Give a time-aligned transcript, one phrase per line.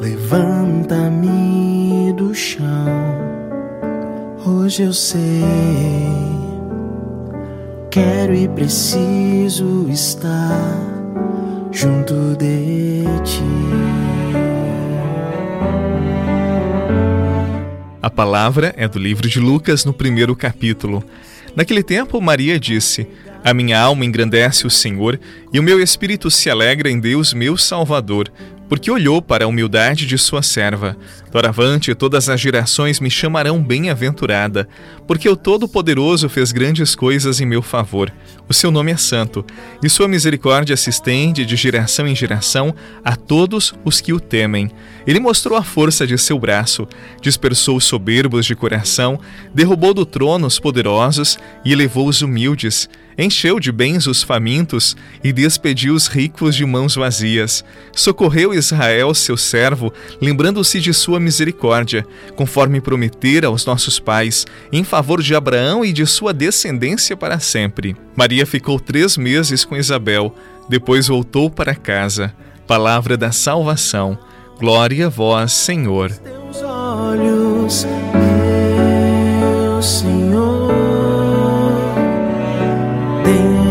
[0.00, 1.28] levanta-me
[2.14, 2.64] do chão.
[4.46, 5.42] Hoje eu sei,
[7.90, 10.58] quero e preciso estar
[11.70, 13.44] junto de ti.
[18.02, 21.04] A palavra é do livro de Lucas, no primeiro capítulo.
[21.54, 23.06] Naquele tempo, Maria disse.
[23.42, 25.18] A minha alma engrandece o Senhor,
[25.52, 28.30] e o meu espírito se alegra em Deus, meu Salvador,
[28.68, 30.96] porque olhou para a humildade de sua serva.
[31.32, 34.68] Doravante, todas as gerações me chamarão bem-aventurada,
[35.08, 38.12] porque o Todo-Poderoso fez grandes coisas em meu favor.
[38.48, 39.44] O seu nome é santo,
[39.82, 42.72] e sua misericórdia se estende de geração em geração
[43.04, 44.70] a todos os que o temem.
[45.04, 46.86] Ele mostrou a força de seu braço,
[47.20, 49.18] dispersou os soberbos de coração,
[49.52, 55.32] derrubou do trono os poderosos e elevou os humildes encheu de bens os famintos e
[55.32, 57.64] despediu os ricos de mãos vazias.
[57.92, 65.22] Socorreu Israel, seu servo, lembrando-se de sua misericórdia, conforme prometera aos nossos pais, em favor
[65.22, 67.96] de Abraão e de sua descendência para sempre.
[68.16, 70.34] Maria ficou três meses com Isabel,
[70.68, 72.34] depois voltou para casa.
[72.66, 74.16] Palavra da salvação.
[74.58, 76.10] Glória a vós, Senhor.
[76.10, 77.86] Teus olhos,
[79.40, 80.19] meu Senhor.
[83.30, 83.69] tình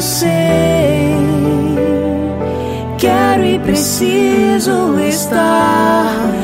[0.00, 1.14] sei.
[2.98, 6.39] Quero e preciso estar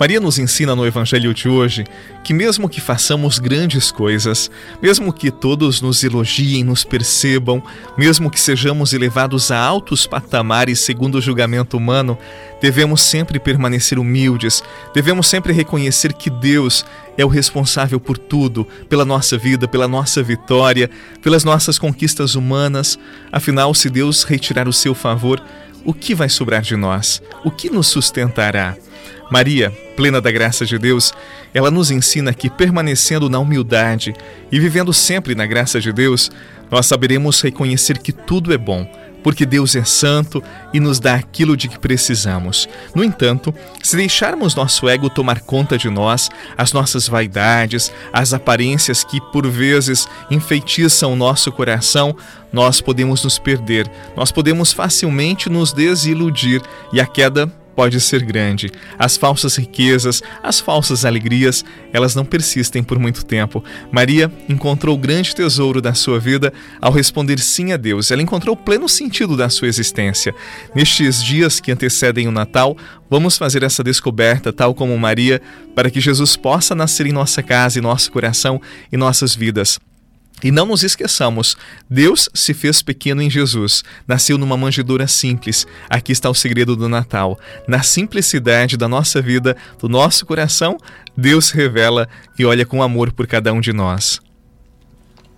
[0.00, 1.84] Maria nos ensina no Evangelho de hoje
[2.24, 4.50] que, mesmo que façamos grandes coisas,
[4.80, 7.62] mesmo que todos nos elogiem, nos percebam,
[7.98, 12.16] mesmo que sejamos elevados a altos patamares segundo o julgamento humano,
[12.62, 14.62] devemos sempre permanecer humildes,
[14.94, 16.82] devemos sempre reconhecer que Deus
[17.18, 20.88] é o responsável por tudo, pela nossa vida, pela nossa vitória,
[21.20, 22.98] pelas nossas conquistas humanas.
[23.30, 25.42] Afinal, se Deus retirar o seu favor,
[25.84, 27.22] o que vai sobrar de nós?
[27.44, 28.78] O que nos sustentará?
[29.30, 31.14] Maria, plena da graça de Deus,
[31.54, 34.12] ela nos ensina que permanecendo na humildade
[34.50, 36.30] e vivendo sempre na graça de Deus,
[36.68, 38.90] nós saberemos reconhecer que tudo é bom,
[39.22, 40.42] porque Deus é santo
[40.72, 42.68] e nos dá aquilo de que precisamos.
[42.94, 49.04] No entanto, se deixarmos nosso ego tomar conta de nós, as nossas vaidades, as aparências
[49.04, 52.16] que por vezes enfeitiçam o nosso coração,
[52.52, 56.60] nós podemos nos perder, nós podemos facilmente nos desiludir
[56.92, 58.70] e a queda pode ser grande.
[58.98, 61.64] As falsas riquezas, as falsas alegrias,
[61.94, 63.64] elas não persistem por muito tempo.
[63.90, 68.10] Maria encontrou o grande tesouro da sua vida ao responder sim a Deus.
[68.10, 70.34] Ela encontrou o pleno sentido da sua existência.
[70.74, 72.76] Nestes dias que antecedem o Natal,
[73.08, 75.40] vamos fazer essa descoberta, tal como Maria,
[75.74, 78.60] para que Jesus possa nascer em nossa casa, em nosso coração
[78.92, 79.80] e nossas vidas.
[80.42, 81.56] E não nos esqueçamos,
[81.88, 85.66] Deus se fez pequeno em Jesus, nasceu numa manjedoura simples.
[85.88, 87.38] Aqui está o segredo do Natal.
[87.68, 90.78] Na simplicidade da nossa vida, do nosso coração,
[91.16, 92.08] Deus revela
[92.38, 94.20] e olha com amor por cada um de nós.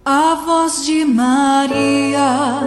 [0.05, 2.61] A voz de Maria,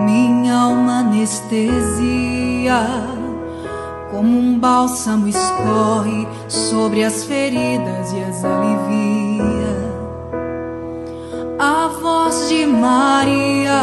[0.00, 2.86] minha alma anestesia,
[4.10, 9.29] como um bálsamo escorre sobre as feridas e as alivia
[12.50, 13.80] de Maria,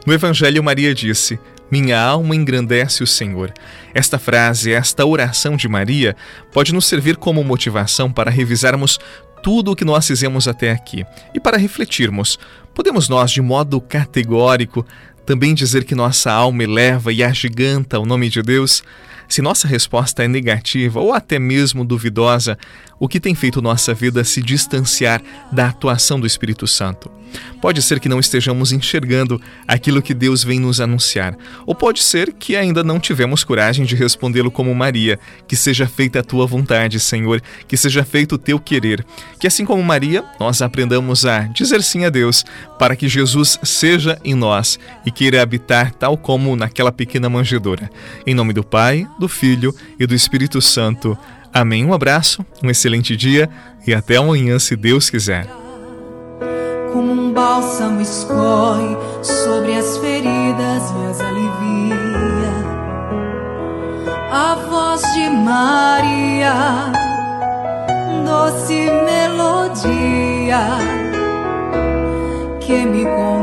[0.05, 1.39] No Evangelho, Maria disse:
[1.71, 3.53] Minha alma engrandece o Senhor.
[3.93, 6.15] Esta frase, esta oração de Maria,
[6.51, 8.99] pode nos servir como motivação para revisarmos
[9.41, 12.37] tudo o que nós fizemos até aqui e para refletirmos.
[12.73, 14.85] Podemos nós, de modo categórico,
[15.25, 18.83] também dizer que nossa alma eleva e agiganta o nome de Deus?
[19.27, 22.57] Se nossa resposta é negativa ou até mesmo duvidosa,
[22.99, 25.21] o que tem feito nossa vida se distanciar
[25.51, 27.11] da atuação do Espírito Santo?
[27.61, 31.35] Pode ser que não estejamos enxergando aquilo que Deus vem nos anunciar,
[31.65, 36.19] ou pode ser que ainda não tivemos coragem de respondê-lo como Maria, que seja feita
[36.19, 39.05] a tua vontade, Senhor, que seja feito o teu querer.
[39.39, 42.43] Que assim como Maria, nós aprendamos a dizer sim a Deus,
[42.77, 47.89] para que Jesus seja em nós e queira habitar tal como naquela pequena manjedoura.
[48.27, 51.17] Em nome do Pai, do Filho e do Espírito Santo.
[51.53, 51.85] Amém.
[51.85, 53.49] Um abraço, um excelente dia
[53.85, 55.47] e até amanhã, se Deus quiser.
[56.91, 62.53] Como um bálsamo escorre sobre as feridas e as alivia.
[64.31, 66.91] A voz de Maria,
[68.25, 70.59] doce melodia,
[72.59, 73.42] que me conduz